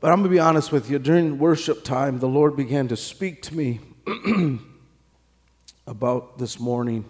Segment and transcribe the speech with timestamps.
[0.00, 0.98] But I'm going to be honest with you.
[0.98, 3.80] During worship time, the Lord began to speak to me
[5.86, 7.04] about this morning.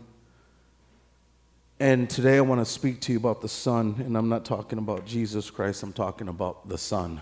[1.79, 3.95] And today I want to speak to you about the Son.
[4.05, 7.21] And I'm not talking about Jesus Christ, I'm talking about the Son.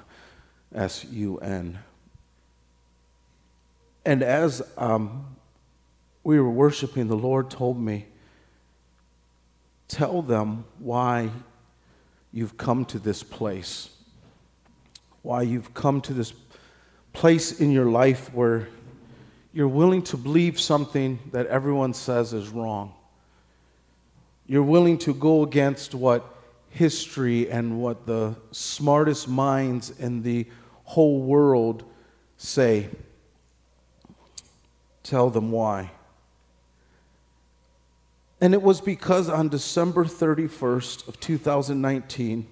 [0.74, 1.78] S U N.
[4.06, 5.36] And as um,
[6.24, 8.06] we were worshiping, the Lord told me,
[9.86, 11.30] Tell them why
[12.32, 13.90] you've come to this place,
[15.28, 16.32] why you've come to this
[17.12, 18.66] place in your life where
[19.52, 22.94] you're willing to believe something that everyone says is wrong.
[24.46, 26.24] You're willing to go against what
[26.70, 30.46] history and what the smartest minds in the
[30.84, 31.84] whole world
[32.38, 32.88] say.
[35.02, 35.90] Tell them why.
[38.40, 42.46] And it was because on December 31st of 2019,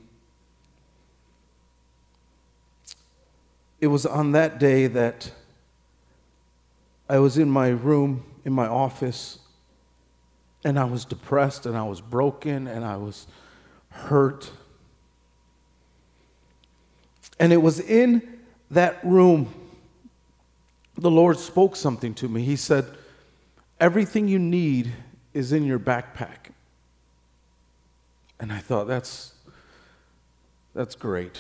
[3.81, 5.31] it was on that day that
[7.09, 9.39] I was in my room, in my office,
[10.65, 13.27] and I was depressed and I was broken and I was
[13.91, 14.51] hurt.
[17.39, 19.53] And it was in that room
[20.99, 22.43] the Lord spoke something to me.
[22.43, 22.87] He said,
[23.79, 24.93] Everything you need
[25.35, 26.53] is in your backpack.
[28.41, 29.35] And I thought, that's,
[30.75, 31.39] that's great.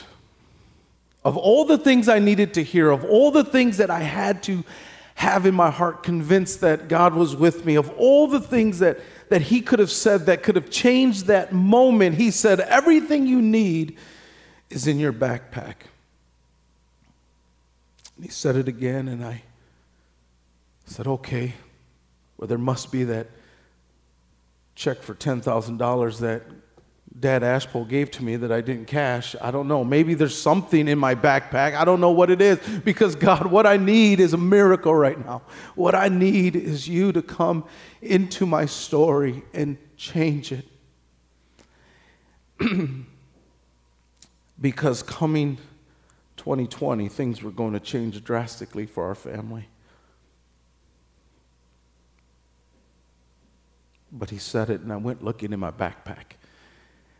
[1.26, 4.44] Of all the things I needed to hear, of all the things that I had
[4.44, 4.62] to
[5.16, 9.00] have in my heart, convinced that God was with me, of all the things that,
[9.28, 13.42] that He could have said that could have changed that moment, He said, everything you
[13.42, 13.96] need
[14.70, 15.74] is in your backpack.
[18.14, 19.42] And He said it again, and I
[20.84, 21.54] said, okay.
[22.38, 23.26] Well, there must be that
[24.76, 26.42] check for $10,000 that
[27.18, 29.34] Dad Ashpole gave to me that I didn't cash.
[29.40, 29.82] I don't know.
[29.82, 31.74] Maybe there's something in my backpack.
[31.74, 35.18] I don't know what it is because, God, what I need is a miracle right
[35.24, 35.42] now.
[35.74, 37.64] What I need is you to come
[38.02, 40.66] into my story and change it.
[44.60, 45.56] because coming
[46.36, 49.68] 2020, things were going to change drastically for our family.
[54.12, 56.36] But he said it, and I went looking in my backpack.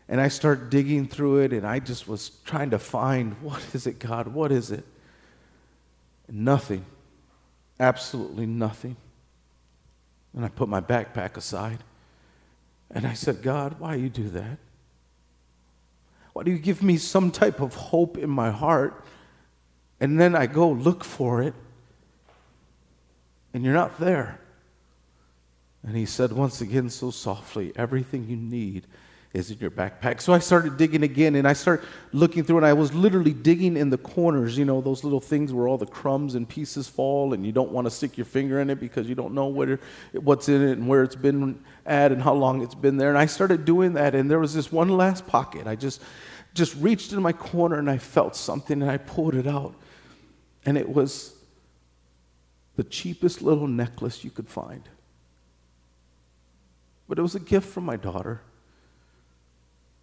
[0.08, 3.86] And I start digging through it, and I just was trying to find what is
[3.86, 4.28] it, God?
[4.28, 4.84] What is it?
[6.30, 6.84] Nothing.
[7.80, 8.96] Absolutely nothing.
[10.34, 11.78] And I put my backpack aside.
[12.90, 14.58] And I said, God, why you do that?
[16.32, 19.04] Why do you give me some type of hope in my heart?
[19.98, 21.54] And then I go look for it,
[23.54, 24.38] and you're not there.
[25.82, 28.86] And he said once again, so softly, everything you need
[29.36, 30.20] is in your backpack.
[30.20, 33.76] So I started digging again and I started looking through and I was literally digging
[33.76, 37.34] in the corners, you know, those little things where all the crumbs and pieces fall
[37.34, 39.78] and you don't want to stick your finger in it because you don't know where,
[40.12, 43.10] what's in it and where it's been at and how long it's been there.
[43.10, 45.66] And I started doing that and there was this one last pocket.
[45.66, 46.00] I just
[46.54, 49.74] just reached in my corner and I felt something and I pulled it out.
[50.64, 51.34] And it was
[52.76, 54.88] the cheapest little necklace you could find.
[57.06, 58.40] But it was a gift from my daughter.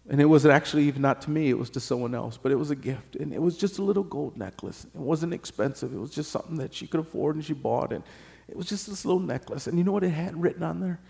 [0.08, 2.56] And it was actually even not to me, it was to someone else, but it
[2.56, 3.16] was a gift.
[3.16, 4.86] And it was just a little gold necklace.
[4.94, 7.92] It wasn't expensive, it was just something that she could afford and she bought.
[7.92, 8.04] And
[8.48, 9.66] it was just this little necklace.
[9.66, 11.00] And you know what it had written on there?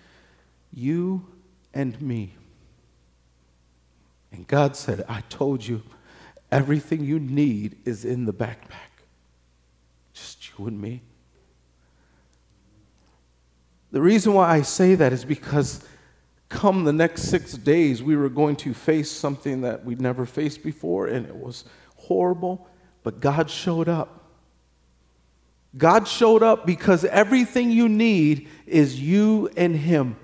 [0.72, 1.26] You
[1.72, 2.34] and me.
[4.30, 5.82] And God said, I told you,
[6.50, 8.94] everything you need is in the backpack.
[10.12, 11.02] Just you and me.
[13.90, 15.84] The reason why I say that is because
[16.48, 20.62] come the next six days, we were going to face something that we'd never faced
[20.62, 21.64] before, and it was
[21.96, 22.68] horrible,
[23.02, 24.24] but God showed up.
[25.76, 30.16] God showed up because everything you need is you and Him.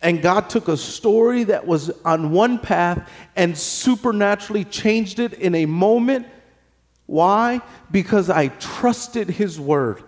[0.00, 5.54] And God took a story that was on one path and supernaturally changed it in
[5.54, 6.26] a moment.
[7.06, 7.60] Why?
[7.90, 10.02] Because I trusted His word.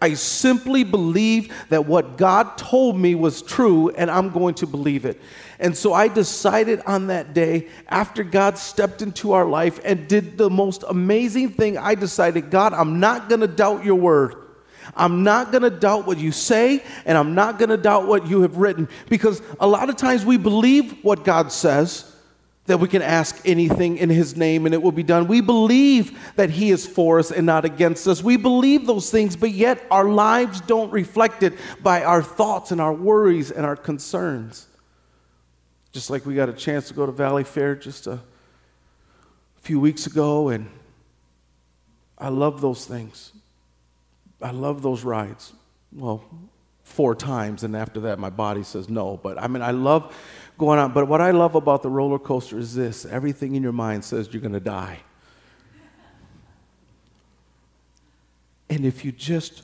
[0.00, 5.04] I simply believe that what God told me was true, and I'm going to believe
[5.04, 5.20] it.
[5.58, 10.38] And so I decided on that day, after God stepped into our life and did
[10.38, 14.36] the most amazing thing, I decided, God, I'm not going to doubt your word.
[14.96, 18.28] I'm not going to doubt what you say, and I'm not going to doubt what
[18.28, 18.88] you have written.
[19.10, 22.07] Because a lot of times we believe what God says,
[22.68, 25.26] that we can ask anything in His name and it will be done.
[25.26, 28.22] We believe that He is for us and not against us.
[28.22, 32.80] We believe those things, but yet our lives don't reflect it by our thoughts and
[32.80, 34.66] our worries and our concerns.
[35.92, 38.20] Just like we got a chance to go to Valleyfair just a
[39.56, 40.70] few weeks ago, and
[42.16, 43.32] I love those things.
[44.40, 45.52] I love those rides.
[45.92, 46.22] Well,
[46.84, 49.16] four times, and after that, my body says no.
[49.16, 50.14] But I mean, I love
[50.58, 50.92] going on.
[50.92, 54.28] But what I love about the roller coaster is this everything in your mind says
[54.32, 55.00] you're going to die.
[58.68, 59.62] And if you just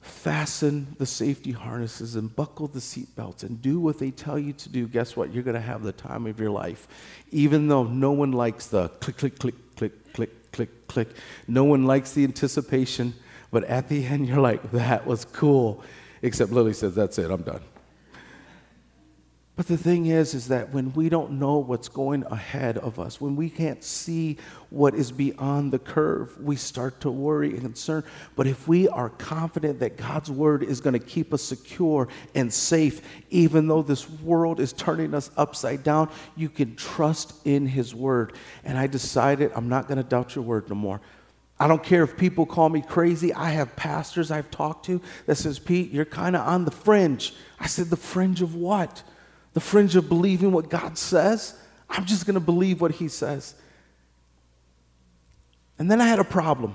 [0.00, 4.68] fasten the safety harnesses and buckle the seatbelts and do what they tell you to
[4.68, 5.32] do, guess what?
[5.32, 6.88] You're going to have the time of your life.
[7.30, 11.08] Even though no one likes the click, click, click, click, click, click, click.
[11.46, 13.14] No one likes the anticipation,
[13.52, 15.84] but at the end, you're like, that was cool.
[16.22, 17.62] Except Lily says, that's it, I'm done.
[19.58, 23.20] But the thing is, is that when we don't know what's going ahead of us,
[23.20, 24.36] when we can't see
[24.70, 28.04] what is beyond the curve, we start to worry and concern.
[28.36, 32.06] But if we are confident that God's word is going to keep us secure
[32.36, 33.00] and safe,
[33.30, 38.34] even though this world is turning us upside down, you can trust in his word.
[38.62, 41.00] And I decided I'm not going to doubt your word no more.
[41.58, 43.34] I don't care if people call me crazy.
[43.34, 47.34] I have pastors I've talked to that says, Pete, you're kind of on the fringe.
[47.58, 49.02] I said, the fringe of what?
[49.54, 51.54] The fringe of believing what God says.
[51.88, 53.54] I'm just going to believe what He says.
[55.78, 56.74] And then I had a problem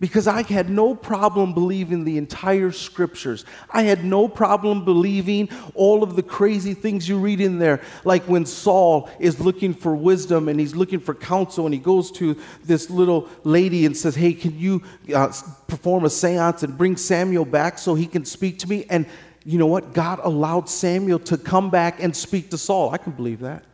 [0.00, 3.44] because I had no problem believing the entire scriptures.
[3.68, 8.22] I had no problem believing all of the crazy things you read in there, like
[8.24, 12.36] when Saul is looking for wisdom and he's looking for counsel, and he goes to
[12.64, 14.82] this little lady and says, Hey, can you
[15.14, 15.32] uh,
[15.66, 18.86] perform a seance and bring Samuel back so he can speak to me?
[18.88, 19.06] And
[19.48, 19.94] you know what?
[19.94, 22.90] God allowed Samuel to come back and speak to Saul.
[22.90, 23.64] I can believe that.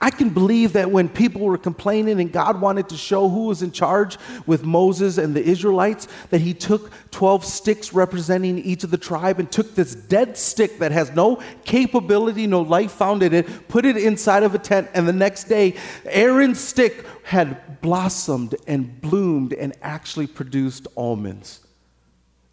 [0.00, 3.62] I can believe that when people were complaining and God wanted to show who was
[3.62, 8.92] in charge with Moses and the Israelites, that he took 12 sticks representing each of
[8.92, 13.34] the tribe and took this dead stick that has no capability, no life found in
[13.34, 15.74] it, put it inside of a tent, and the next day,
[16.04, 21.58] Aaron's stick had blossomed and bloomed and actually produced almonds.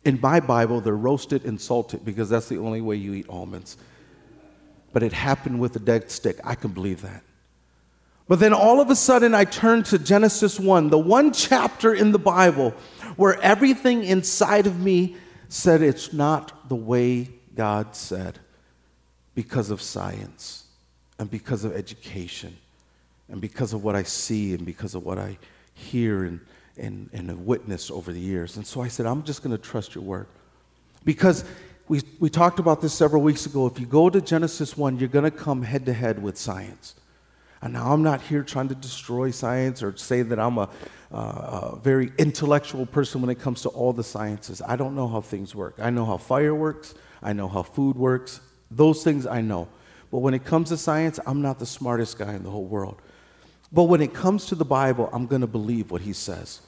[0.10, 3.78] In my Bible, they're roasted and salted because that's the only way you eat almonds.
[4.92, 6.40] But it happened with a dead stick.
[6.44, 7.22] I can believe that.
[8.28, 12.12] But then all of a sudden, I turned to Genesis 1, the one chapter in
[12.12, 12.72] the Bible
[13.18, 15.16] where everything inside of me
[15.48, 18.40] said it's not the way God said
[19.36, 20.66] because of science
[21.20, 22.58] and because of education
[23.28, 25.38] and because of what I see and because of what I
[25.76, 26.40] hear and
[26.80, 28.58] and, and have witnessed over the years.
[28.58, 30.28] And so I said, I'm just going to trust your word.
[31.06, 31.46] Because
[31.88, 33.66] we, we talked about this several weeks ago.
[33.66, 36.96] If you go to Genesis 1, you're going to come head to head with science.
[37.62, 40.70] And now I'm not here trying to destroy science or say that I'm a,
[41.12, 44.62] uh, a very intellectual person when it comes to all the sciences.
[44.66, 45.76] I don't know how things work.
[45.78, 48.40] I know how fire works, I know how food works.
[48.72, 49.68] Those things I know.
[50.12, 53.02] But when it comes to science, I'm not the smartest guy in the whole world.
[53.72, 56.62] But when it comes to the Bible, I'm going to believe what he says.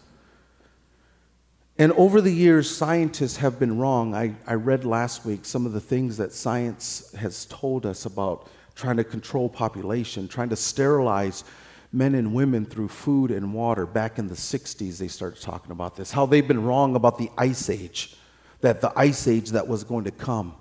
[1.82, 4.14] And over the years, scientists have been wrong.
[4.14, 8.48] I, I read last week some of the things that science has told us about
[8.76, 11.44] trying to control population, trying to sterilize
[11.92, 13.88] men and women through food and water.
[13.88, 16.12] Back in the 60s, they started talking about this.
[16.12, 18.16] How they've been wrong about the ice age,
[18.60, 20.54] that the ice age that was going to come.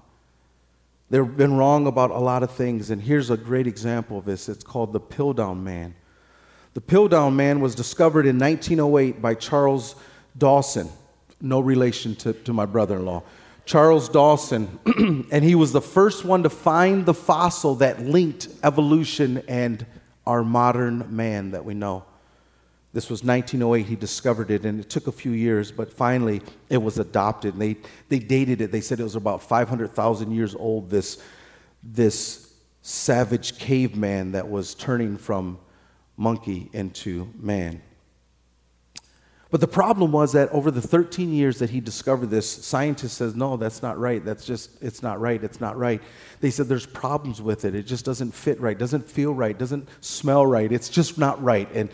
[1.11, 2.89] They've been wrong about a lot of things.
[2.89, 5.95] And here's a great example of this it's called the Piltdown Man.
[6.73, 9.97] The Piltdown Man was discovered in 1908 by Charles
[10.39, 10.89] Dawson
[11.41, 13.23] no relation to, to my brother in law.
[13.65, 14.81] Charles Dawson,
[15.31, 19.87] and he was the first one to find the fossil that linked evolution and
[20.27, 22.05] our modern man that we know.
[22.93, 26.79] This was 1908, he discovered it, and it took a few years, but finally it
[26.79, 27.55] was adopted.
[27.55, 27.77] And they,
[28.09, 31.23] they dated it, they said it was about 500,000 years old, this,
[31.85, 35.59] this savage caveman that was turning from
[36.17, 37.81] monkey into man.
[39.51, 43.35] But the problem was that over the 13 years that he discovered this, scientists says,
[43.35, 44.25] no, that's not right.
[44.25, 45.43] That's just, it's not right.
[45.43, 46.01] It's not right.
[46.41, 47.75] They said there's problems with it.
[47.75, 50.71] It just doesn't fit right, doesn't feel right, doesn't smell right.
[50.71, 51.69] It's just not right.
[51.75, 51.91] And,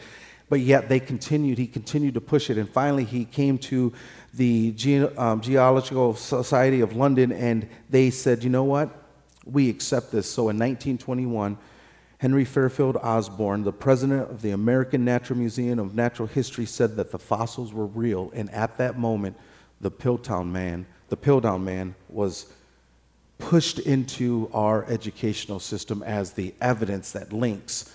[0.51, 2.59] but yet they continued, he continued to push it.
[2.59, 3.91] And finally he came to
[4.35, 8.91] the Ge- um, Geological Society of London and they said, you know what?
[9.47, 10.31] We accept this.
[10.31, 11.57] So in 1921,
[12.19, 17.11] Henry Fairfield Osborn, the president of the American Natural Museum of Natural History, said that
[17.11, 18.31] the fossils were real.
[18.35, 19.37] And at that moment,
[19.81, 22.47] the Piltdown man, the Piltdown man was
[23.39, 27.95] pushed into our educational system as the evidence that links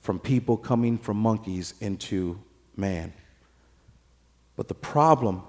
[0.00, 2.38] from people coming from monkeys into
[2.76, 3.12] man.
[4.54, 5.42] But the problem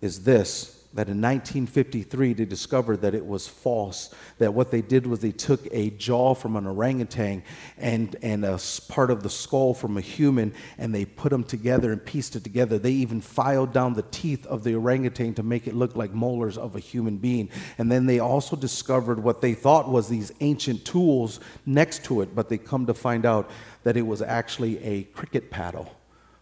[0.00, 4.14] is this that in 1953 they discovered that it was false.
[4.38, 7.42] That what they did was they took a jaw from an orangutan
[7.78, 11.92] and, and a part of the skull from a human and they put them together
[11.92, 12.78] and pieced it together.
[12.78, 16.58] They even filed down the teeth of the orangutan to make it look like molars
[16.58, 17.50] of a human being.
[17.78, 22.34] And then they also discovered what they thought was these ancient tools next to it,
[22.34, 23.50] but they come to find out
[23.84, 25.94] that it was actually a cricket paddle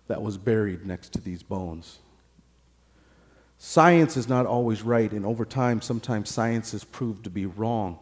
[0.07, 1.99] that was buried next to these bones.
[3.67, 7.99] Science is not always right, and over time, sometimes science is proved to be wrong.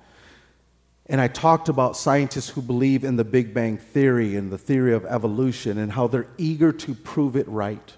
[1.07, 4.93] And I talked about scientists who believe in the Big Bang Theory and the theory
[4.93, 7.97] of evolution and how they're eager to prove it right.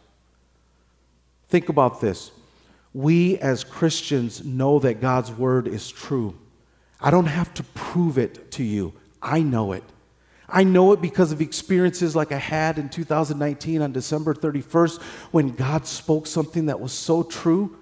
[1.48, 2.32] Think about this.
[2.92, 6.38] We as Christians know that God's word is true.
[7.00, 8.92] I don't have to prove it to you,
[9.22, 9.84] I know it.
[10.48, 15.50] I know it because of experiences like I had in 2019 on December 31st when
[15.50, 17.78] God spoke something that was so true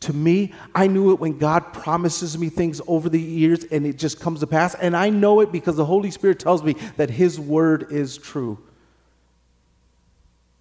[0.00, 0.54] to me.
[0.74, 4.40] I knew it when God promises me things over the years and it just comes
[4.40, 4.74] to pass.
[4.74, 8.58] And I know it because the Holy Spirit tells me that His word is true.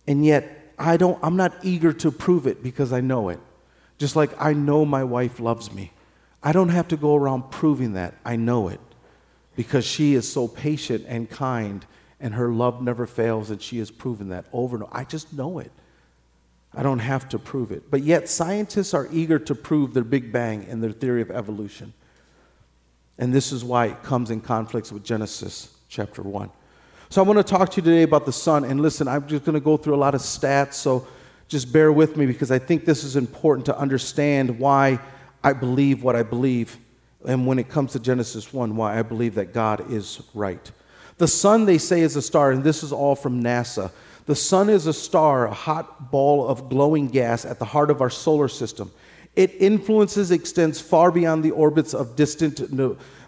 [0.08, 3.40] And yet, I don't, I'm not eager to prove it because I know it.
[3.98, 5.92] Just like I know my wife loves me.
[6.44, 8.14] I don't have to go around proving that.
[8.26, 8.80] I know it
[9.56, 11.86] because she is so patient and kind
[12.20, 14.96] and her love never fails and she has proven that over and over.
[14.96, 15.72] I just know it.
[16.74, 17.90] I don't have to prove it.
[17.90, 21.94] But yet, scientists are eager to prove their Big Bang and their theory of evolution.
[23.18, 26.50] And this is why it comes in conflicts with Genesis chapter 1.
[27.10, 28.66] So, I want to talk to you today about the sun.
[28.66, 31.08] And listen, I'm just going to go through a lot of stats, so
[31.48, 35.00] just bear with me because I think this is important to understand why
[35.44, 36.78] I believe what I believe
[37.28, 40.72] and when it comes to Genesis 1, why I believe that God is right.
[41.18, 43.92] The sun, they say, is a star, and this is all from NASA.
[44.26, 48.02] The sun is a star, a hot ball of glowing gas at the heart of
[48.02, 48.92] our solar system.
[49.36, 52.62] It influences, extends far beyond the orbits of distant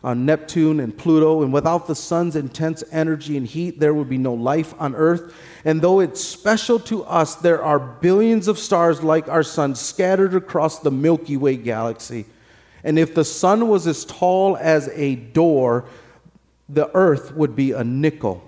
[0.04, 4.18] uh, Neptune and Pluto, and without the sun's intense energy and heat, there would be
[4.18, 5.36] no life on Earth.
[5.66, 10.34] And though it's special to us, there are billions of stars like our sun scattered
[10.34, 12.26] across the Milky Way galaxy.
[12.88, 15.84] And if the sun was as tall as a door,
[16.70, 18.42] the earth would be a nickel.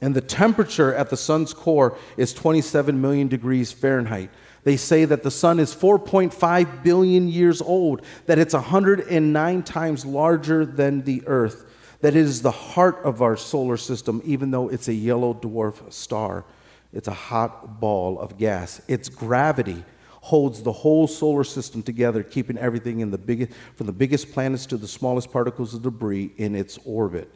[0.00, 4.30] And the temperature at the sun's core is 27 million degrees Fahrenheit.
[4.64, 10.66] They say that the sun is 4.5 billion years old, that it's 109 times larger
[10.66, 11.66] than the earth,
[12.00, 15.92] that it is the heart of our solar system, even though it's a yellow dwarf
[15.92, 16.44] star.
[16.92, 18.82] It's a hot ball of gas.
[18.88, 19.84] Its gravity
[20.24, 24.64] holds the whole solar system together, keeping everything in the biggest, from the biggest planets
[24.64, 27.30] to the smallest particles of debris in its orbit.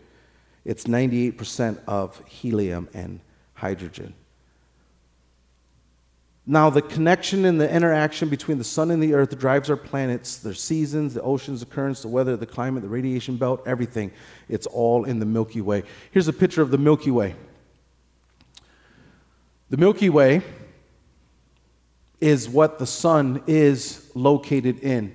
[0.65, 3.21] It's 98% of helium and
[3.53, 4.15] hydrogen.
[6.47, 10.39] Now, the connection and the interaction between the sun and the earth drives our planets,
[10.39, 14.11] their seasons, the oceans, the currents, the weather, the climate, the radiation belt, everything.
[14.49, 15.83] It's all in the Milky Way.
[16.11, 17.35] Here's a picture of the Milky Way.
[19.69, 20.43] The Milky Way
[22.21, 25.15] is what the sun is located in.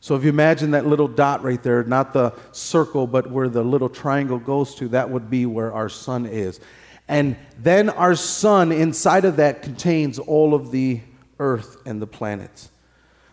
[0.00, 3.62] So if you imagine that little dot right there, not the circle, but where the
[3.62, 6.60] little triangle goes to, that would be where our sun is.
[7.08, 11.00] And then our sun inside of that contains all of the
[11.38, 12.70] earth and the planets.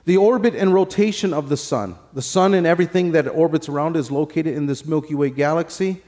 [0.05, 4.09] The orbit and rotation of the sun, the sun and everything that orbits around is
[4.09, 6.01] located in this Milky Way galaxy.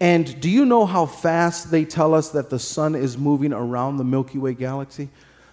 [0.00, 3.98] And do you know how fast they tell us that the sun is moving around
[3.98, 5.10] the Milky Way galaxy?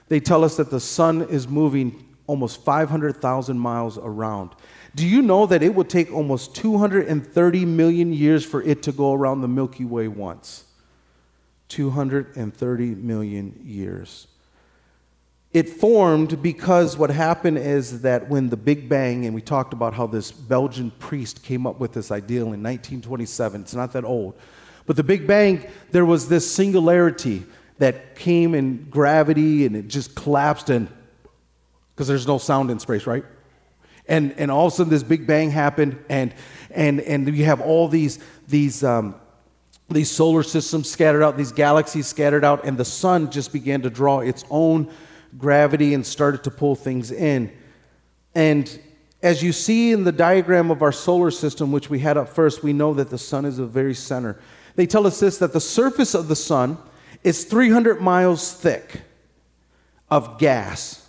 [0.10, 4.52] They tell us that the sun is moving almost 500,000 miles around.
[4.96, 9.14] Do you know that it would take almost 230 million years for it to go
[9.14, 10.66] around the Milky Way once?
[11.70, 14.28] 230 million years.
[15.54, 19.94] It formed because what happened is that when the Big Bang, and we talked about
[19.94, 24.38] how this Belgian priest came up with this ideal in 1927, it's not that old,
[24.86, 27.46] but the Big Bang, there was this singularity
[27.80, 30.90] that came in gravity and it just collapsed and
[31.94, 33.26] because there's no sound in space, right?
[34.08, 36.34] And, and all of a sudden this big bang happened and,
[36.72, 39.16] and, and you have all these, these, um,
[39.90, 43.90] these solar systems scattered out, these galaxies scattered out, and the sun just began to
[43.90, 44.92] draw its own
[45.38, 47.52] gravity and started to pull things in.
[48.36, 48.80] And
[49.24, 52.64] as you see in the diagram of our solar system, which we had up first,
[52.64, 54.40] we know that the sun is the very center.
[54.76, 56.78] They tell us this that the surface of the sun
[57.28, 59.02] is 300 miles thick
[60.10, 61.04] of gas.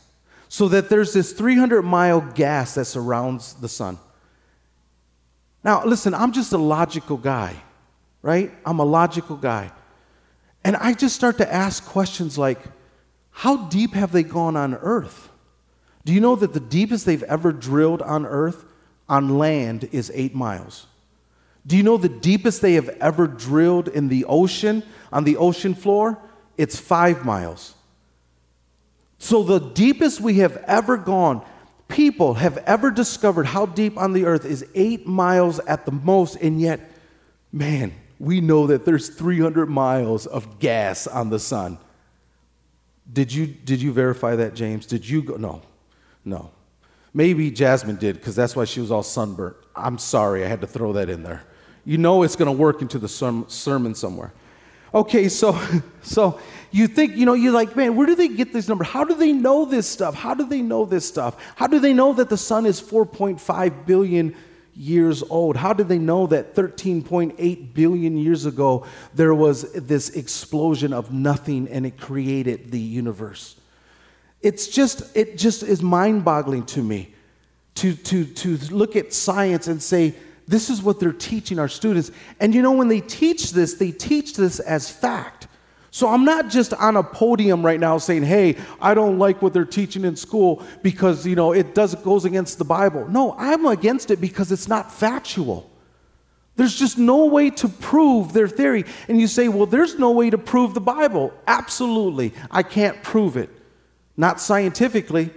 [0.49, 3.99] So that there's this 300 mile gas that surrounds the sun.
[5.63, 7.55] Now, listen, I'm just a logical guy,
[8.23, 8.51] right?
[8.65, 9.71] I'm a logical guy.
[10.65, 12.59] And I just start to ask questions like,
[13.31, 15.29] how deep have they gone on Earth?
[16.05, 18.65] Do you know that the deepest they've ever drilled on earth
[19.09, 20.87] on land is eight miles?
[21.69, 24.83] Do you know the deepest they have ever drilled in the ocean,
[25.13, 26.19] on the ocean floor?
[26.57, 27.75] It's five miles.
[29.19, 31.45] So, the deepest we have ever gone,
[31.87, 36.37] people have ever discovered how deep on the earth is eight miles at the most,
[36.37, 36.81] and yet,
[37.53, 41.77] man, we know that there's 300 miles of gas on the sun.
[43.13, 44.87] Did you, did you verify that, James?
[44.87, 45.37] Did you go?
[45.37, 45.63] No,
[46.25, 46.51] no.
[47.13, 49.57] Maybe Jasmine did because that's why she was all sunburnt.
[49.77, 51.43] I'm sorry, I had to throw that in there.
[51.89, 54.35] You know it's going to work into the sermon somewhere.
[54.93, 55.59] Okay, so
[56.03, 56.39] so
[56.71, 58.85] you think, you know, you're like, man, where do they get this number?
[58.85, 60.15] How do they know this stuff?
[60.15, 61.43] How do they know this stuff?
[61.57, 64.37] How do they know that the sun is 4.5 billion
[64.75, 65.57] years old?
[65.57, 71.69] How do they know that 13.8 billion years ago there was this explosion of nothing
[71.69, 73.57] and it created the universe?
[74.43, 77.15] It's just, it just is mind boggling to me
[77.77, 80.15] to, to, to look at science and say,
[80.49, 82.11] this is what they're teaching our students.
[82.41, 85.47] And you know, when they teach this, they teach this as fact.
[85.91, 89.53] So I'm not just on a podium right now saying, "Hey, I don't like what
[89.53, 93.67] they're teaching in school because, you know, it does goes against the Bible." No, I'm
[93.67, 95.71] against it because it's not factual.
[96.57, 98.85] There's just no way to prove their theory.
[99.09, 102.35] And you say, "Well, there's no way to prove the Bible." Absolutely.
[102.51, 103.51] I can't prove it.
[104.17, 105.31] Not scientifically,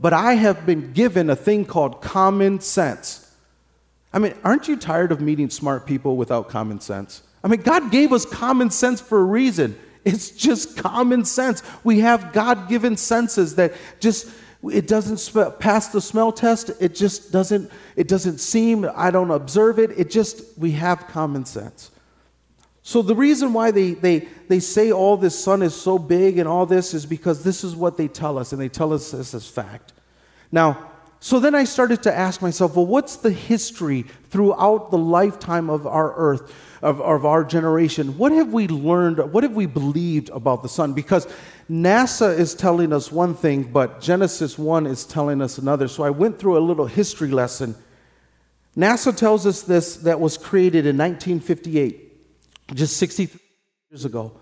[0.00, 3.19] but I have been given a thing called common sense.
[4.12, 7.22] I mean, aren't you tired of meeting smart people without common sense?
[7.44, 9.78] I mean, God gave us common sense for a reason.
[10.04, 11.62] It's just common sense.
[11.84, 14.30] We have God given senses that just
[14.62, 16.70] it doesn't pass the smell test.
[16.80, 19.90] It just doesn't it doesn't seem I don't observe it.
[19.98, 21.90] It just we have common sense.
[22.82, 26.48] So the reason why they, they, they say all this sun is so big and
[26.48, 29.34] all this is because this is what they tell us, and they tell us this
[29.34, 29.92] as fact.
[30.50, 30.89] Now,
[31.22, 35.86] so then I started to ask myself, well, what's the history throughout the lifetime of
[35.86, 38.16] our earth, of, of our generation?
[38.16, 39.18] What have we learned?
[39.30, 40.94] What have we believed about the sun?
[40.94, 41.28] Because
[41.70, 45.88] NASA is telling us one thing, but Genesis 1 is telling us another.
[45.88, 47.74] So I went through a little history lesson.
[48.74, 53.38] NASA tells us this that was created in 1958, just 63
[53.90, 54.32] years ago.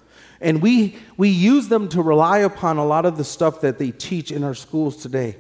[0.40, 3.90] And we, we use them to rely upon a lot of the stuff that they
[3.90, 5.38] teach in our schools today.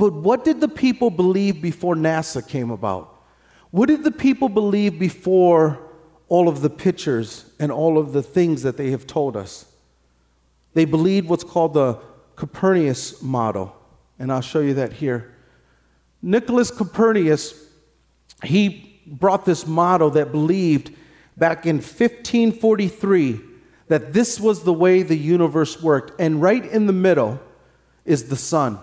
[0.00, 3.22] But what did the people believe before NASA came about?
[3.70, 5.78] What did the people believe before
[6.26, 9.66] all of the pictures and all of the things that they have told us?
[10.72, 11.98] They believed what's called the
[12.34, 13.76] Copernicus model,
[14.18, 15.34] and I'll show you that here.
[16.22, 17.52] Nicholas Copernicus,
[18.42, 20.94] he brought this model that believed
[21.36, 23.38] back in 1543
[23.88, 27.38] that this was the way the universe worked, and right in the middle
[28.06, 28.80] is the sun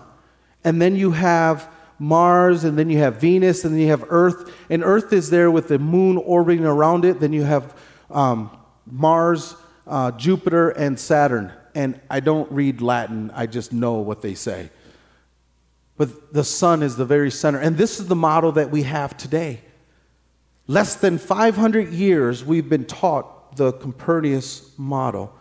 [0.64, 4.52] and then you have Mars, and then you have Venus, and then you have Earth.
[4.70, 7.20] And Earth is there with the moon orbiting around it.
[7.20, 7.76] Then you have
[8.10, 11.52] um, Mars, uh, Jupiter, and Saturn.
[11.74, 14.70] And I don't read Latin, I just know what they say.
[15.96, 17.58] But the sun is the very center.
[17.58, 19.60] And this is the model that we have today.
[20.66, 25.34] Less than 500 years, we've been taught the Copernicus model.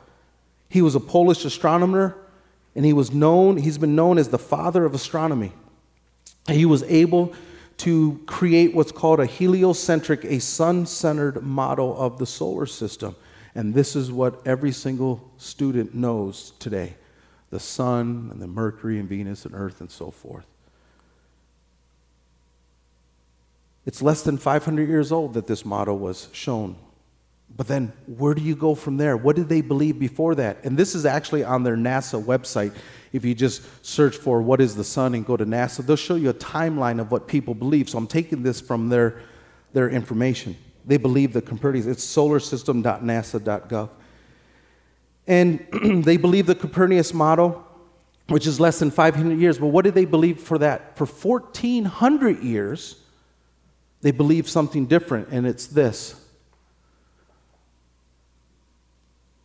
[0.69, 2.17] He was a Polish astronomer
[2.77, 5.51] and he was known, he's been known as the father of astronomy.
[6.47, 7.33] He was able
[7.77, 13.15] to create what's called a heliocentric, a sun centered model of the solar system.
[13.55, 16.93] And this is what every single student knows today
[17.49, 20.45] the sun and the Mercury and Venus and Earth and so forth.
[23.87, 26.75] It's less than 500 years old that this model was shown
[27.57, 29.17] but then where do you go from there?
[29.17, 30.63] What did they believe before that?
[30.63, 32.73] And this is actually on their NASA website.
[33.11, 36.15] If you just search for what is the sun and go to NASA, they'll show
[36.15, 37.89] you a timeline of what people believe.
[37.89, 39.21] So I'm taking this from their,
[39.73, 40.55] their information.
[40.85, 43.89] They believe the Copernicus, it's solarsystem.nasa.gov.
[45.25, 45.67] And
[46.05, 47.65] they believe the Copernicus model,
[48.27, 49.57] which is less than 500 years.
[49.57, 50.95] But what did they believe for that?
[50.95, 52.97] For 1,400 years,
[54.01, 56.26] they believed something different, and it's this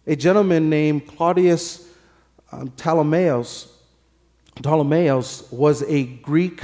[0.06, 1.88] a gentleman named Claudius
[2.50, 3.68] um, Ptolemaeus.
[4.60, 6.62] Ptolemaeus was a Greek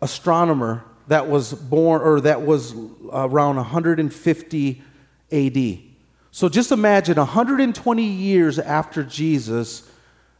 [0.00, 2.74] astronomer that was born or that was
[3.12, 4.82] around 150
[5.32, 5.78] AD.
[6.30, 9.90] So just imagine 120 years after Jesus,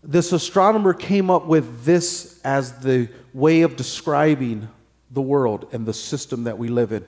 [0.04, 4.68] this astronomer came up with this as the way of describing
[5.10, 7.04] the world and the system that we live in.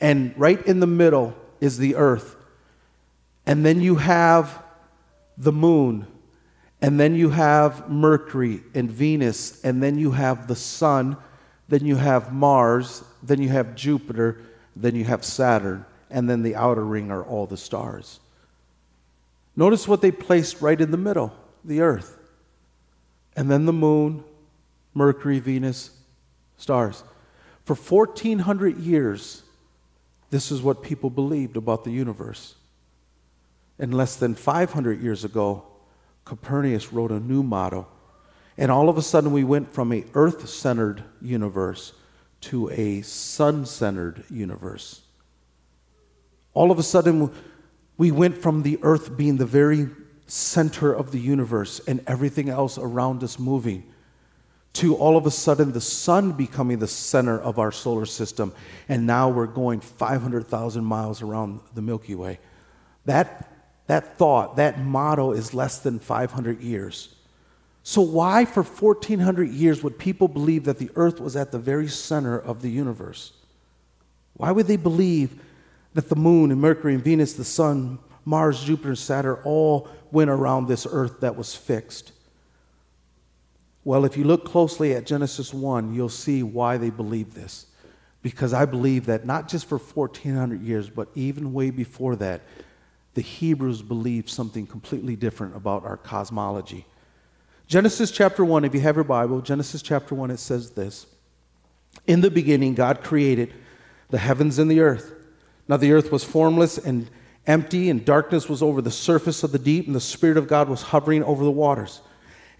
[0.00, 2.36] And right in the middle is the earth.
[3.46, 4.62] And then you have
[5.36, 6.06] the moon.
[6.80, 11.16] And then you have Mercury and Venus, and then you have the sun,
[11.68, 14.42] then you have Mars, then you have Jupiter,
[14.74, 18.18] then you have Saturn, and then the outer ring are all the stars.
[19.54, 21.32] Notice what they placed right in the middle
[21.64, 22.18] the earth.
[23.36, 24.24] And then the moon,
[24.94, 25.90] Mercury, Venus,
[26.56, 27.04] stars.
[27.64, 29.42] For 1400 years,
[30.30, 32.56] this is what people believed about the universe.
[33.78, 35.64] And less than 500 years ago,
[36.24, 37.88] Copernicus wrote a new motto.
[38.56, 41.92] And all of a sudden, we went from a earth centered universe
[42.42, 45.02] to a sun centered universe.
[46.54, 47.32] All of a sudden,
[47.96, 49.88] we went from the earth being the very
[50.26, 53.84] center of the universe and everything else around us moving
[54.74, 58.52] to all of a sudden the sun becoming the center of our solar system.
[58.88, 62.38] And now we're going 500,000 miles around the Milky Way.
[63.04, 63.51] That
[63.92, 67.14] that thought, that motto is less than 500 years.
[67.82, 71.88] So, why for 1400 years would people believe that the earth was at the very
[71.88, 73.34] center of the universe?
[74.32, 75.38] Why would they believe
[75.92, 80.30] that the moon and Mercury and Venus, the sun, Mars, Jupiter, and Saturn all went
[80.30, 82.12] around this earth that was fixed?
[83.84, 87.66] Well, if you look closely at Genesis 1, you'll see why they believe this.
[88.22, 92.40] Because I believe that not just for 1400 years, but even way before that,
[93.14, 96.86] the Hebrews believed something completely different about our cosmology.
[97.66, 101.06] Genesis chapter 1, if you have your Bible, Genesis chapter 1, it says this
[102.06, 103.52] In the beginning, God created
[104.10, 105.12] the heavens and the earth.
[105.68, 107.08] Now, the earth was formless and
[107.46, 110.68] empty, and darkness was over the surface of the deep, and the Spirit of God
[110.68, 112.00] was hovering over the waters.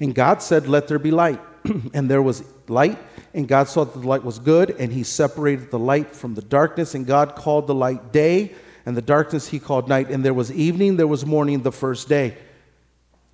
[0.01, 1.41] And God said, Let there be light.
[1.95, 2.99] and there was light,
[3.35, 6.43] and God saw that the light was good, and He separated the light from the
[6.43, 10.11] darkness, and God called the light day and the darkness he called night.
[10.11, 12.37] And there was evening, there was morning the first day.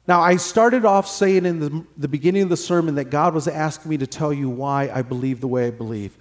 [0.09, 3.47] Now, I started off saying in the, the beginning of the sermon that God was
[3.47, 6.17] asking me to tell you why I believe the way I believe.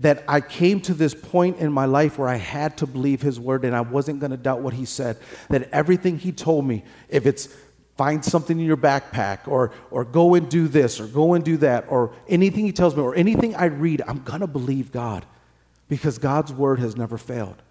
[0.00, 3.40] That I came to this point in my life where I had to believe His
[3.40, 5.16] word and I wasn't going to doubt what He said.
[5.48, 7.48] That everything He told me, if it's
[7.96, 11.56] find something in your backpack or, or go and do this or go and do
[11.56, 15.24] that or anything He tells me or anything I read, I'm going to believe God
[15.88, 17.62] because God's word has never failed.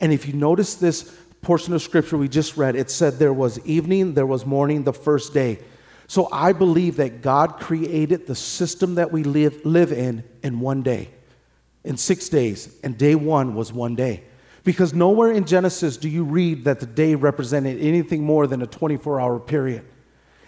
[0.00, 3.58] And if you notice this portion of scripture we just read, it said there was
[3.66, 5.58] evening, there was morning, the first day.
[6.06, 10.82] So I believe that God created the system that we live, live in in one
[10.82, 11.10] day,
[11.84, 14.24] in six days, and day one was one day.
[14.64, 18.66] Because nowhere in Genesis do you read that the day represented anything more than a
[18.66, 19.84] 24 hour period.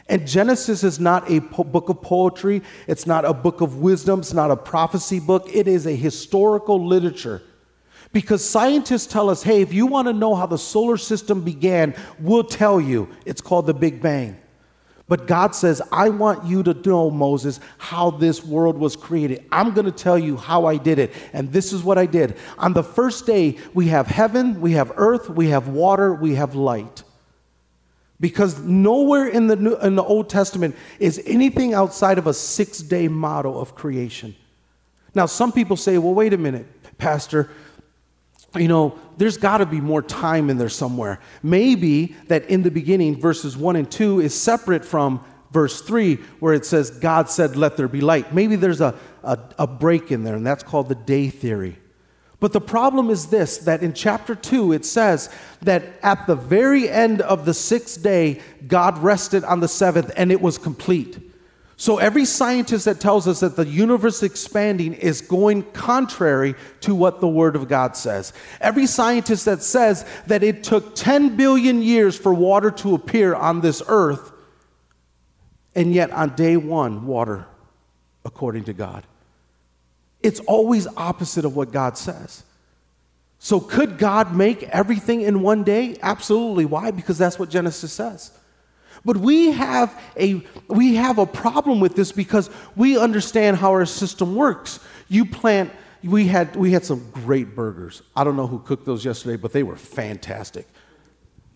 [0.08, 4.20] And Genesis is not a po- book of poetry, it's not a book of wisdom,
[4.20, 7.42] it's not a prophecy book, it is a historical literature
[8.12, 11.94] because scientists tell us, hey, if you want to know how the solar system began,
[12.18, 13.08] we'll tell you.
[13.24, 14.36] It's called the Big Bang.
[15.06, 19.44] But God says, I want you to know, Moses, how this world was created.
[19.50, 21.12] I'm going to tell you how I did it.
[21.32, 22.36] And this is what I did.
[22.58, 26.54] On the first day, we have heaven, we have earth, we have water, we have
[26.54, 27.02] light.
[28.20, 32.78] Because nowhere in the, New, in the Old Testament is anything outside of a six
[32.78, 34.36] day model of creation.
[35.14, 36.66] Now, some people say, well, wait a minute,
[36.98, 37.50] Pastor
[38.56, 41.20] you know, there's got to be more time in there somewhere.
[41.42, 46.54] Maybe that in the beginning, verses 1 and 2 is separate from verse 3, where
[46.54, 48.34] it says, God said, Let there be light.
[48.34, 51.78] Maybe there's a, a, a break in there, and that's called the day theory.
[52.40, 55.30] But the problem is this that in chapter 2, it says
[55.62, 60.32] that at the very end of the sixth day, God rested on the seventh, and
[60.32, 61.29] it was complete.
[61.80, 66.94] So, every scientist that tells us that the universe is expanding is going contrary to
[66.94, 68.34] what the Word of God says.
[68.60, 73.62] Every scientist that says that it took 10 billion years for water to appear on
[73.62, 74.30] this earth,
[75.74, 77.46] and yet on day one, water,
[78.26, 79.06] according to God.
[80.22, 82.42] It's always opposite of what God says.
[83.38, 85.96] So, could God make everything in one day?
[86.02, 86.66] Absolutely.
[86.66, 86.90] Why?
[86.90, 88.32] Because that's what Genesis says.
[89.04, 93.86] But we have a we have a problem with this because we understand how our
[93.86, 94.80] system works.
[95.08, 98.02] You plant we had we had some great burgers.
[98.16, 100.66] I don't know who cooked those yesterday, but they were fantastic.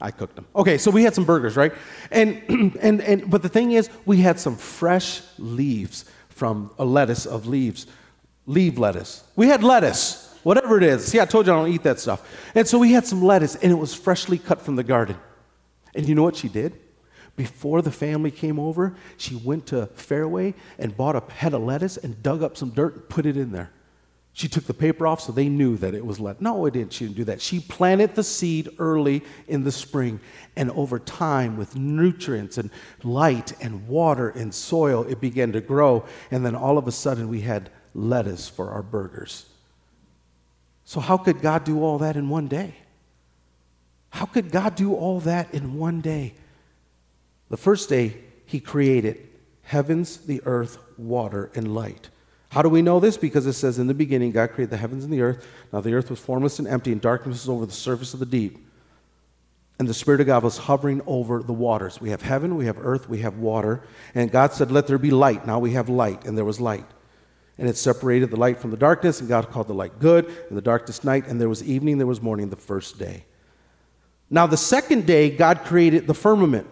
[0.01, 0.47] I cooked them.
[0.55, 1.73] Okay, so we had some burgers, right?
[2.11, 2.43] And
[2.81, 7.47] and and but the thing is, we had some fresh leaves from a lettuce of
[7.47, 7.87] leaves,
[8.47, 9.25] leaf lettuce.
[9.37, 11.07] We had lettuce, whatever it is.
[11.07, 12.27] See, I told you I don't eat that stuff.
[12.55, 15.17] And so we had some lettuce, and it was freshly cut from the garden.
[15.95, 16.79] And you know what she did?
[17.37, 21.97] Before the family came over, she went to Fairway and bought a head of lettuce
[21.97, 23.71] and dug up some dirt and put it in there.
[24.37, 26.41] She took the paper off so they knew that it was let.
[26.41, 26.93] No, it didn't.
[26.93, 27.41] She didn't do that.
[27.41, 30.19] She planted the seed early in the spring,
[30.57, 32.71] and over time, with nutrients and
[33.05, 36.05] light and water and soil, it began to grow.
[36.33, 39.47] And then all of a sudden, we had lettuce for our burgers.
[40.85, 42.75] So, how could God do all that in one day?
[44.11, 46.35] How could God do all that in one day?
[47.55, 49.29] The first day, He created
[49.63, 52.11] heavens, the earth, water, and light.
[52.49, 53.17] How do we know this?
[53.17, 55.47] Because it says, In the beginning, God created the heavens and the earth.
[55.73, 58.27] Now the earth was formless and empty, and darkness was over the surface of the
[58.27, 58.59] deep.
[59.79, 62.01] And the Spirit of God was hovering over the waters.
[62.01, 63.85] We have heaven, we have earth, we have water.
[64.17, 65.47] And God said, Let there be light.
[65.47, 66.87] Now we have light, and there was light.
[67.57, 70.59] And it separated the light from the darkness, and God called the light good, and
[70.59, 73.27] the darkness night, and there was evening, there was morning the first day.
[74.29, 76.67] Now, the second day, God created the firmament,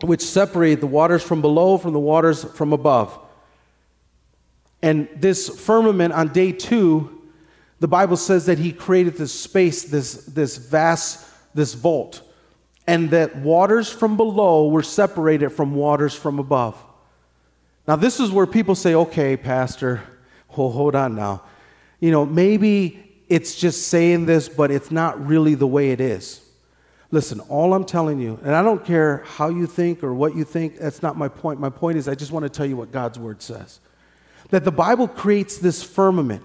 [0.00, 3.18] which separated the waters from below from the waters from above.
[4.82, 7.22] And this firmament on day two,
[7.80, 12.22] the Bible says that he created this space, this, this vast, this vault,
[12.86, 16.82] and that waters from below were separated from waters from above.
[17.88, 20.02] Now, this is where people say, okay, Pastor,
[20.56, 21.42] well, hold on now.
[22.00, 26.43] You know, maybe it's just saying this, but it's not really the way it is.
[27.14, 30.42] Listen, all I'm telling you, and I don't care how you think or what you
[30.42, 31.60] think, that's not my point.
[31.60, 33.78] My point is, I just want to tell you what God's word says
[34.50, 36.42] that the Bible creates this firmament.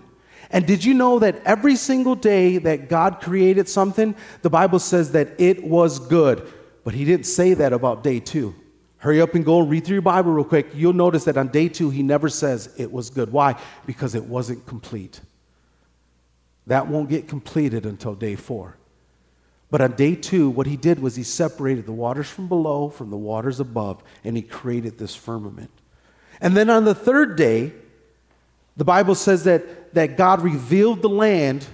[0.52, 5.12] And did you know that every single day that God created something, the Bible says
[5.14, 6.48] that it was good?
[6.84, 8.54] But He didn't say that about day two.
[8.98, 10.68] Hurry up and go read through your Bible real quick.
[10.76, 13.32] You'll notice that on day two, He never says it was good.
[13.32, 13.60] Why?
[13.88, 15.20] Because it wasn't complete.
[16.68, 18.79] That won't get completed until day four.
[19.72, 23.10] But on day two, what he did was he separated the waters from below from
[23.10, 25.70] the waters above, and he created this firmament.
[26.42, 27.74] And then on the third day,
[28.78, 31.66] the Bible says that, that God revealed the land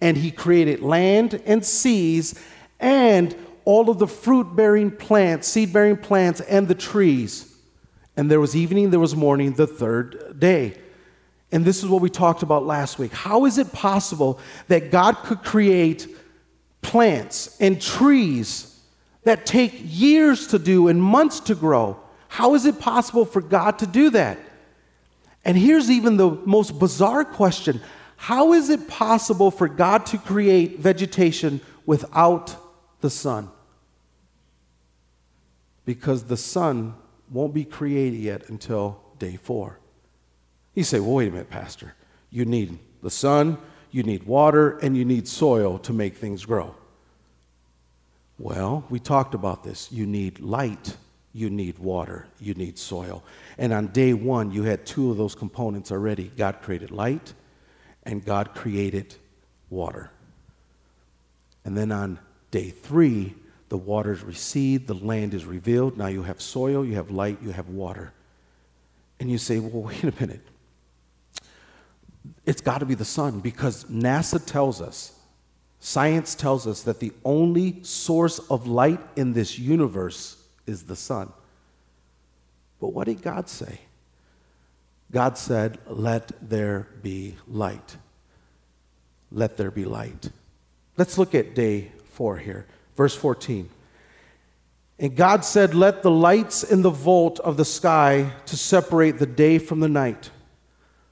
[0.00, 2.40] and he created land and seas
[2.80, 7.54] and all of the fruit bearing plants, seed bearing plants, and the trees.
[8.16, 10.74] And there was evening, there was morning, the third day.
[11.52, 13.12] And this is what we talked about last week.
[13.12, 16.06] How is it possible that God could create
[16.82, 18.80] plants and trees
[19.24, 21.98] that take years to do and months to grow?
[22.28, 24.38] How is it possible for God to do that?
[25.44, 27.80] And here's even the most bizarre question
[28.16, 32.54] How is it possible for God to create vegetation without
[33.00, 33.48] the sun?
[35.84, 36.94] Because the sun
[37.30, 39.78] won't be created yet until day four.
[40.74, 41.94] You say, well, wait a minute, Pastor.
[42.30, 43.58] You need the sun,
[43.90, 46.74] you need water, and you need soil to make things grow.
[48.38, 49.90] Well, we talked about this.
[49.90, 50.96] You need light
[51.38, 53.22] you need water, you need soil.
[53.58, 56.32] And on day one, you had two of those components already.
[56.36, 57.32] God created light,
[58.02, 59.14] and God created
[59.70, 60.10] water.
[61.64, 62.18] And then on
[62.50, 63.34] day three,
[63.68, 65.96] the waters recede, the land is revealed.
[65.98, 68.12] Now you have soil, you have light, you have water.
[69.20, 70.44] And you say, well, wait a minute.
[72.46, 75.12] It's got to be the sun because NASA tells us,
[75.80, 81.32] science tells us that the only source of light in this universe is the sun.
[82.80, 83.80] But what did God say?
[85.10, 87.96] God said, Let there be light.
[89.30, 90.30] Let there be light.
[90.96, 92.66] Let's look at day four here.
[92.96, 93.68] Verse 14.
[94.98, 99.26] And God said, Let the lights in the vault of the sky to separate the
[99.26, 100.30] day from the night.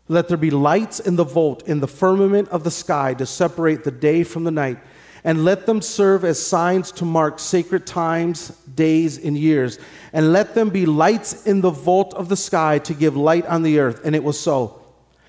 [0.08, 3.84] Let there be lights in the vault in the firmament of the sky to separate
[3.84, 4.78] the day from the night
[5.24, 9.76] and let them serve as signs to mark sacred times, days, and years.
[10.12, 13.64] And let them be lights in the vault of the sky to give light on
[13.64, 14.02] the earth.
[14.04, 14.80] And it was so.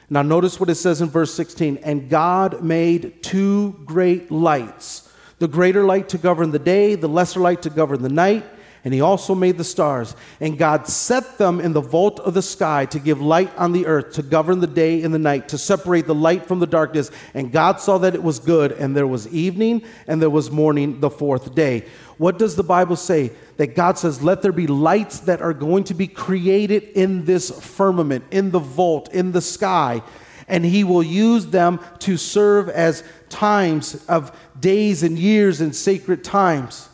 [0.07, 1.77] Now, notice what it says in verse 16.
[1.77, 5.03] And God made two great lights
[5.39, 8.43] the greater light to govern the day, the lesser light to govern the night
[8.87, 10.15] and he also made the stars.
[10.39, 13.85] And God set them in the vault of the sky to give light on the
[13.85, 17.11] earth, to govern the day and the night, to separate the light from the darkness.
[17.33, 21.01] And God saw that it was good, and there was evening and there was morning
[21.01, 21.83] the fourth day.
[22.17, 23.33] What does the Bible say?
[23.57, 27.51] That God says, Let there be lights that are going to be created in this
[27.51, 30.01] firmament, in the vault, in the sky.
[30.47, 36.23] And he will use them to serve as times of days and years and sacred
[36.23, 36.86] times.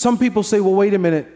[0.00, 1.26] Some people say, well, wait a minute.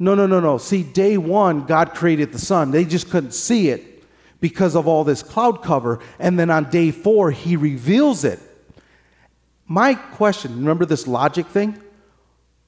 [0.00, 0.58] No, no, no, no.
[0.58, 2.72] See, day one, God created the sun.
[2.72, 4.02] They just couldn't see it
[4.40, 6.00] because of all this cloud cover.
[6.18, 8.40] And then on day four, He reveals it.
[9.68, 11.80] My question remember this logic thing?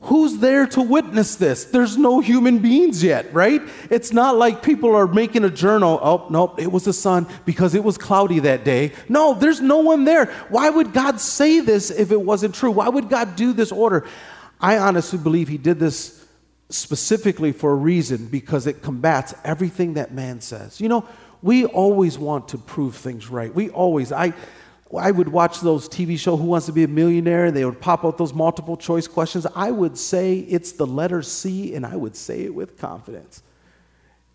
[0.02, 1.64] Who's there to witness this?
[1.64, 3.60] There's no human beings yet, right?
[3.90, 5.98] It's not like people are making a journal.
[6.00, 8.92] Oh, nope, it was the sun because it was cloudy that day.
[9.08, 10.26] No, there's no one there.
[10.50, 12.70] Why would God say this if it wasn't true?
[12.70, 14.06] Why would God do this order?
[14.60, 16.20] I honestly believe He did this
[16.70, 20.80] specifically for a reason because it combats everything that man says.
[20.80, 21.04] You know,
[21.42, 23.52] we always want to prove things right.
[23.52, 24.32] We always, I,
[24.96, 27.80] I would watch those TV show Who Wants to Be a Millionaire and they would
[27.80, 29.46] pop out those multiple choice questions.
[29.54, 33.42] I would say it's the letter C and I would say it with confidence.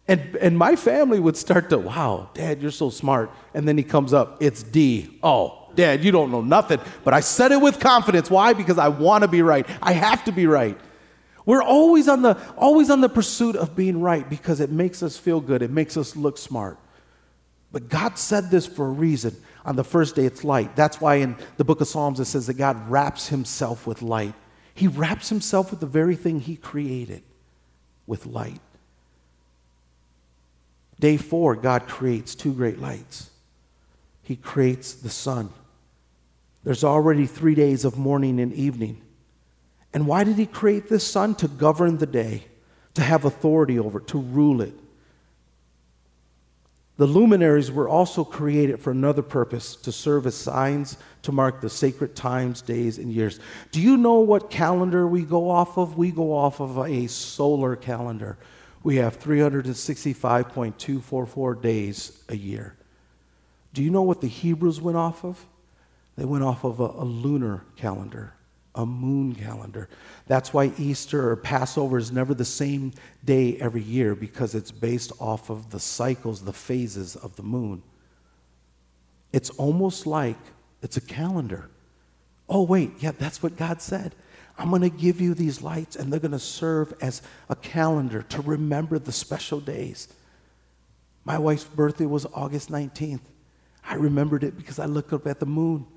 [0.08, 3.32] And, and my family would start to, wow, dad, you're so smart.
[3.54, 5.20] And then he comes up, it's D.
[5.24, 6.80] Oh, dad, you don't know nothing.
[7.04, 8.30] But I said it with confidence.
[8.30, 8.54] Why?
[8.54, 9.68] Because I want to be right.
[9.82, 10.78] I have to be right.
[11.46, 15.18] We're always on the always on the pursuit of being right because it makes us
[15.18, 15.62] feel good.
[15.62, 16.80] It makes us look smart.
[17.72, 19.36] But God said this for a reason.
[19.66, 20.76] On the first day, it's light.
[20.76, 24.34] That's why in the book of Psalms it says that God wraps himself with light.
[24.74, 27.24] He wraps himself with the very thing he created
[28.08, 28.62] with light.
[31.00, 33.30] Day four, God creates two great lights.
[34.24, 35.50] He creates the sun.
[36.66, 39.02] There's already three days of morning and evening.
[39.94, 41.36] And why did he create this sun?
[41.36, 42.46] To govern the day,
[42.96, 44.74] to have authority over it, to rule it.
[46.98, 51.70] The luminaries were also created for another purpose to serve as signs to mark the
[51.70, 53.40] sacred times, days, and years.
[53.72, 55.96] Do you know what calendar we go off of?
[55.98, 58.40] We go off of a solar calendar.
[58.82, 62.76] We have 365.244 days a year.
[63.74, 65.46] Do you know what the Hebrews went off of?
[66.18, 68.36] They went off of a, a lunar calendar
[68.76, 69.90] a moon calendar.
[70.28, 75.12] That's why Easter or Passover is never the same day every year because it's based
[75.20, 77.82] off of the cycles, the phases of the moon.
[79.32, 80.38] It's almost like
[80.82, 81.70] it's a calendar.
[82.48, 84.14] Oh, wait, yeah, that's what God said.
[84.58, 88.22] I'm going to give you these lights, and they're going to serve as a calendar
[88.24, 90.08] to remember the special days.
[91.26, 93.22] My wife's birthday was August 19th.
[93.84, 95.88] I remembered it because I looked up at the moon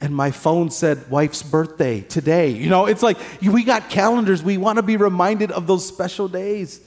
[0.00, 2.50] and my phone said wife's birthday today.
[2.50, 4.42] You know, it's like we got calendars.
[4.42, 6.80] We want to be reminded of those special days.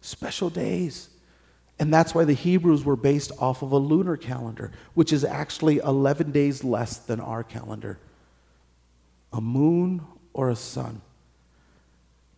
[0.00, 1.08] Special days.
[1.78, 5.78] And that's why the Hebrews were based off of a lunar calendar, which is actually
[5.78, 7.98] 11 days less than our calendar.
[9.32, 10.02] A moon
[10.34, 11.00] or a sun.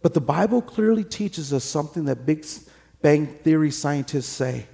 [0.03, 2.45] But the Bible clearly teaches us something that Big
[3.01, 4.67] Bang Theory scientists say.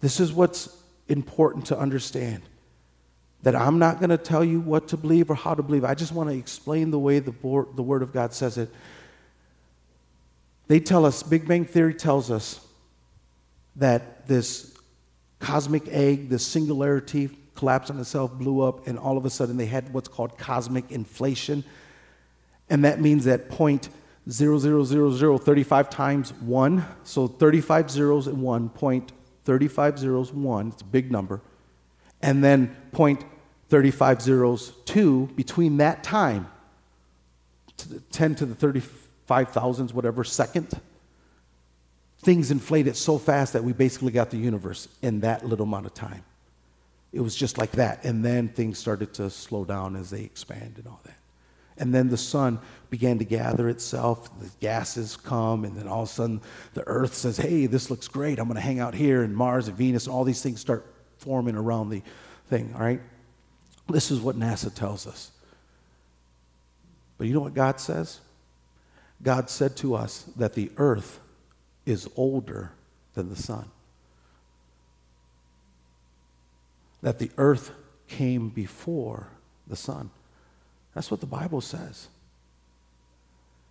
[0.00, 0.68] This is what's
[1.08, 2.42] important to understand
[3.42, 5.84] that I'm not going to tell you what to believe or how to believe.
[5.84, 7.32] I just want to explain the way the,
[7.74, 8.70] the Word of God says it.
[10.68, 12.60] They tell us, Big Bang Theory tells us
[13.76, 14.76] that this
[15.38, 19.66] cosmic egg, this singularity collapsed on itself, blew up, and all of a sudden they
[19.66, 21.62] had what's called cosmic inflation.
[22.68, 23.88] And that means that point
[24.28, 29.12] zero zero zero zero thirty five times 1, so 35 zeros and 1, point
[29.44, 31.40] 35 zeros, 1, it's a big number.
[32.22, 33.24] And then point
[33.68, 36.48] 35 zeros, 2, between that time,
[37.78, 40.80] to the 10 to the 35 thousands, whatever, second,
[42.20, 45.94] things inflated so fast that we basically got the universe in that little amount of
[45.94, 46.24] time.
[47.12, 48.04] It was just like that.
[48.04, 51.16] And then things started to slow down as they expand and all that.
[51.78, 56.08] And then the sun began to gather itself, the gases come, and then all of
[56.08, 56.40] a sudden
[56.72, 58.38] the earth says, Hey, this looks great.
[58.38, 60.86] I'm going to hang out here, and Mars and Venus, and all these things start
[61.18, 62.02] forming around the
[62.48, 63.00] thing, all right?
[63.88, 65.30] This is what NASA tells us.
[67.18, 68.20] But you know what God says?
[69.22, 71.20] God said to us that the earth
[71.86, 72.72] is older
[73.14, 73.70] than the sun.
[77.02, 77.70] That the earth
[78.08, 79.28] came before
[79.66, 80.10] the sun.
[80.94, 82.08] That's what the Bible says.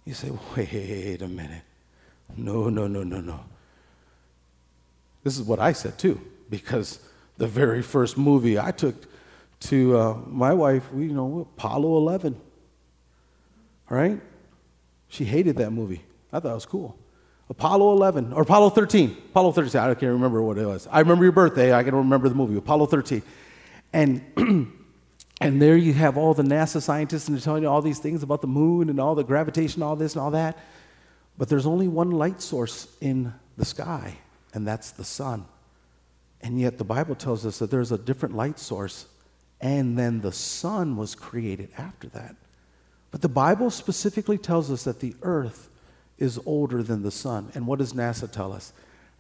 [0.05, 1.63] You say, wait a minute.
[2.38, 3.39] No, no, no, no, no.
[5.23, 6.99] This is what I said too, because
[7.38, 8.95] the very first movie I took
[9.62, 12.39] to uh, my wife, we, you know, Apollo 11.
[13.89, 14.19] Right?
[15.08, 16.02] She hated that movie.
[16.32, 16.98] I thought it was cool.
[17.50, 19.12] Apollo 11, or Apollo 13.
[19.30, 20.88] Apollo 13, I can't remember what it was.
[20.91, 23.21] I remember your birthday, I can remember the movie, Apollo 13.
[23.93, 24.21] And,
[25.41, 28.24] and there you have all the NASA scientists, and they're telling you all these things
[28.24, 30.58] about the moon and all the gravitation, all this and all that.
[31.38, 34.17] But there's only one light source in the sky,
[34.54, 35.45] and that's the sun.
[36.45, 39.07] And yet the Bible tells us that there's a different light source
[39.61, 42.36] and then the sun was created after that.
[43.09, 45.70] But the Bible specifically tells us that the earth
[46.20, 47.51] is older than the sun.
[47.55, 48.74] And what does NASA tell us?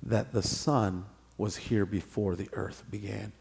[0.03, 3.31] That the sun was here before the earth began.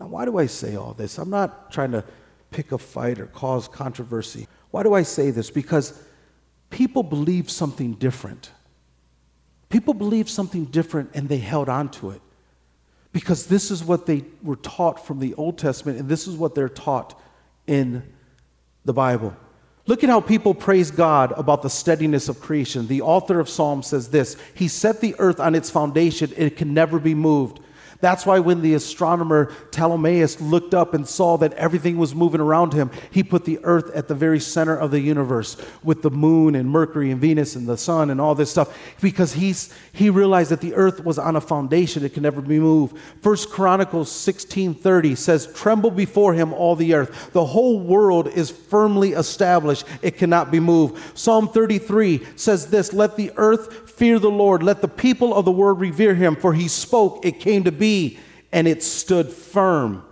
[0.00, 1.18] Now, why do I say all this?
[1.18, 2.02] I'm not trying to
[2.50, 4.48] pick a fight or cause controversy.
[4.72, 5.50] Why do I say this?
[5.50, 6.02] Because
[6.70, 8.50] people believe something different.
[9.68, 12.20] People believe something different and they held on to it.
[13.12, 16.54] Because this is what they were taught from the Old Testament and this is what
[16.54, 17.20] they're taught
[17.66, 18.02] in
[18.84, 19.34] the Bible.
[19.86, 22.86] Look at how people praise God about the steadiness of creation.
[22.86, 26.74] The author of Psalm says this He set the earth on its foundation, it can
[26.74, 27.60] never be moved.
[28.00, 32.72] That's why when the astronomer Ptolemaeus looked up and saw that everything was moving around
[32.72, 36.54] him, he put the earth at the very center of the universe with the moon
[36.54, 40.50] and Mercury and Venus and the sun and all this stuff because he's, he realized
[40.50, 42.96] that the earth was on a foundation it can never be moved.
[43.22, 47.32] First Chronicles 16:30 says, "Tremble before him all the earth.
[47.32, 49.84] The whole world is firmly established.
[50.02, 54.62] It cannot be moved." Psalm 33 says this, "Let the earth fear the Lord.
[54.62, 57.89] Let the people of the world revere him, for he spoke, it came to be."
[58.52, 60.04] And it stood firm.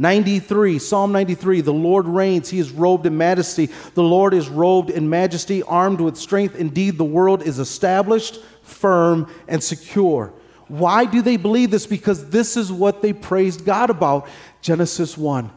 [0.00, 3.66] 93, Psalm 93, the Lord reigns, he is robed in majesty.
[3.94, 6.54] The Lord is robed in majesty, armed with strength.
[6.54, 10.32] Indeed, the world is established, firm, and secure.
[10.68, 11.86] Why do they believe this?
[11.86, 14.28] Because this is what they praised God about.
[14.62, 15.50] Genesis 1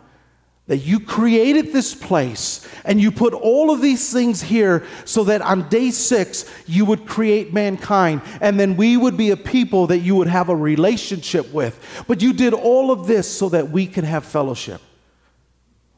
[0.71, 5.41] that you created this place and you put all of these things here so that
[5.41, 9.97] on day six you would create mankind and then we would be a people that
[9.97, 12.05] you would have a relationship with.
[12.07, 14.79] But you did all of this so that we could have fellowship.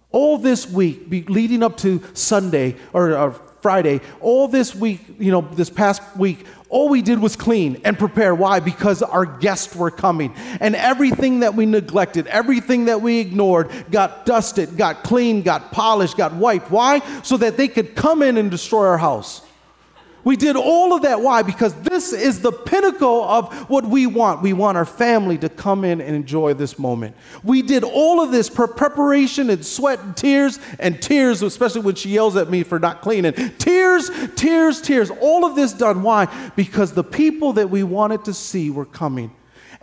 [0.10, 5.42] All this week, leading up to Sunday or, or Friday, all this week, you know,
[5.42, 8.34] this past week, all we did was clean and prepare.
[8.34, 8.60] Why?
[8.60, 10.34] Because our guests were coming.
[10.60, 16.18] And everything that we neglected, everything that we ignored, got dusted, got cleaned, got polished,
[16.18, 16.72] got wiped.
[16.72, 17.00] Why?
[17.22, 19.44] So that they could come in and destroy our house.
[20.24, 21.22] We did all of that.
[21.22, 21.42] Why?
[21.42, 24.42] Because this is the pinnacle of what we want.
[24.42, 27.16] We want our family to come in and enjoy this moment.
[27.44, 31.96] We did all of this for preparation and sweat and tears and tears, especially when
[31.96, 33.34] she yells at me for not cleaning.
[33.58, 35.10] Tears, tears, tears.
[35.10, 36.04] All of this done.
[36.04, 36.28] Why?
[36.56, 39.32] Because the people that we wanted to see were coming.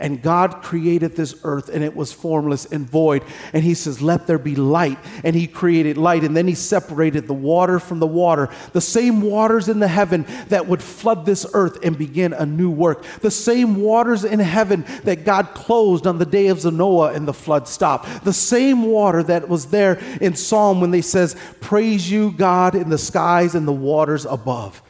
[0.01, 3.23] And God created this earth and it was formless and void.
[3.53, 4.99] And He says, Let there be light.
[5.23, 6.25] And He created light.
[6.25, 10.25] And then He separated the water from the water, the same waters in the heaven
[10.49, 13.05] that would flood this earth and begin a new work.
[13.21, 17.35] The same waters in heaven that God closed on the day of Noah and the
[17.35, 18.25] flood stopped.
[18.25, 22.89] The same water that was there in Psalm when they says, Praise you, God, in
[22.89, 24.83] the skies and the waters above.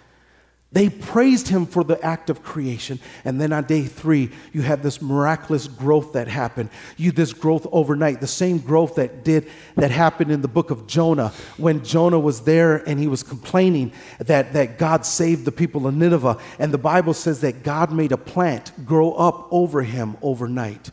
[0.72, 3.00] They praised him for the act of creation.
[3.24, 6.70] And then on day three, you have this miraculous growth that happened.
[6.96, 10.86] You this growth overnight, the same growth that did that happened in the book of
[10.86, 15.88] Jonah when Jonah was there and he was complaining that, that God saved the people
[15.88, 16.38] of Nineveh.
[16.60, 20.90] And the Bible says that God made a plant grow up over him overnight.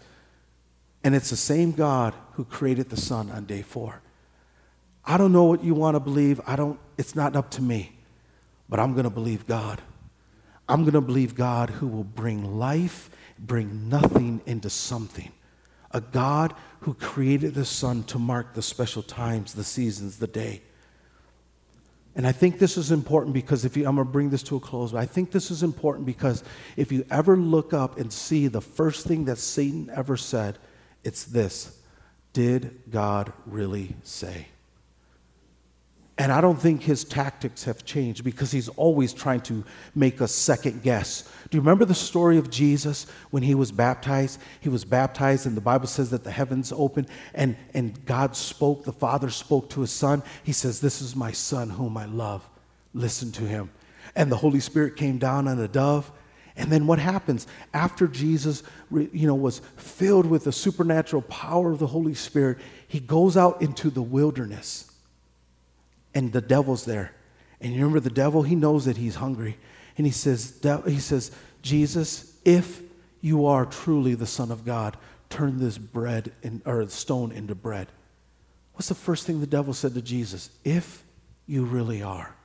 [1.04, 4.02] And it's the same God who created the sun on day four.
[5.06, 6.42] I don't know what you want to believe.
[6.48, 7.97] I don't, it's not up to me.
[8.70, 9.82] But I'm going to believe God.
[10.70, 13.10] I'm going to believe God who will bring life,
[13.40, 15.32] bring nothing into something.
[15.92, 20.62] A God who created the sun to mark the special times, the seasons, the day.
[22.18, 24.56] And I think this is important because if you, I'm going to bring this to
[24.56, 26.44] a close, but I think this is important because
[26.76, 30.58] if you ever look up and see the first thing that Satan ever said,
[31.04, 31.80] it's this
[32.34, 34.48] Did God really say?
[36.20, 39.64] And I don't think his tactics have changed because he's always trying to
[39.94, 41.30] make us second guess.
[41.50, 44.40] Do you remember the story of Jesus when he was baptized?
[44.60, 48.84] He was baptized, and the Bible says that the heavens opened and, and God spoke,
[48.84, 50.24] the Father spoke to his Son.
[50.44, 52.48] He says, This is my Son whom I love.
[52.96, 53.70] Listen to him.
[54.16, 56.12] And the Holy Spirit came down on a dove.
[56.56, 57.46] And then what happens
[57.76, 62.58] after Jesus you know, was filled with the supernatural power of the Holy Spirit?
[62.88, 64.87] He goes out into the wilderness
[66.18, 67.12] and the devil's there.
[67.62, 69.56] And you remember the devil, he knows that he's hungry.
[69.98, 71.30] And he says, he says,
[71.62, 72.82] Jesus, if
[73.22, 74.98] you are truly the Son of God,
[75.30, 77.88] turn this bread in, or stone into bread.
[78.74, 80.50] What's the first thing the devil said to Jesus?
[80.64, 81.04] If
[81.46, 82.36] you really are.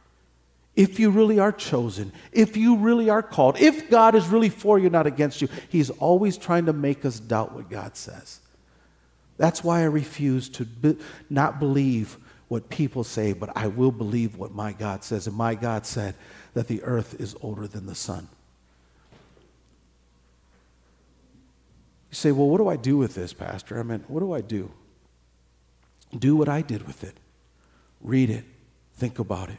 [0.76, 4.78] If you really are chosen, if you really are called, if God is really for
[4.78, 8.40] you, not against you, He's always trying to make us doubt what God says.
[9.38, 10.98] That's why I refuse to be,
[11.30, 12.18] not believe
[12.52, 15.26] what people say, but I will believe what my God says.
[15.26, 16.14] And my God said
[16.52, 18.28] that the earth is older than the sun.
[22.10, 23.80] You say, well, what do I do with this, Pastor?
[23.80, 24.70] I mean, what do I do?
[26.18, 27.16] Do what I did with it.
[28.02, 28.44] Read it,
[28.96, 29.56] think about it,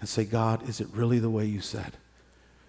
[0.00, 1.92] and say, God, is it really the way you said?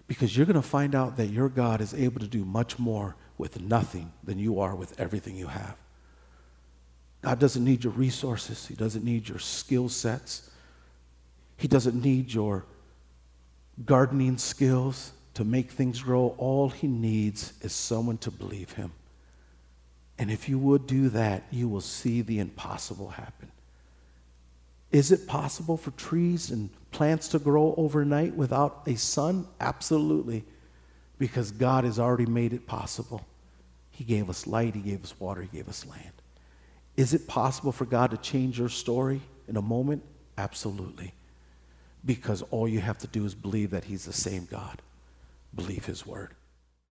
[0.06, 3.16] Because you're going to find out that your God is able to do much more
[3.38, 5.74] with nothing than you are with everything you have.
[7.22, 10.50] God doesn't need your resources, He doesn't need your skill sets,
[11.56, 12.64] He doesn't need your
[13.86, 16.34] gardening skills to make things grow.
[16.36, 18.92] All He needs is someone to believe Him.
[20.18, 23.50] And if you would do that, you will see the impossible happen.
[24.90, 29.46] Is it possible for trees and plants to grow overnight without a sun?
[29.58, 30.44] Absolutely,
[31.18, 33.24] because God has already made it possible.
[33.90, 36.21] He gave us light, He gave us water, He gave us land.
[36.96, 40.02] Is it possible for God to change your story in a moment?
[40.36, 41.14] Absolutely.
[42.04, 44.82] Because all you have to do is believe that He's the same God.
[45.54, 46.34] Believe His word.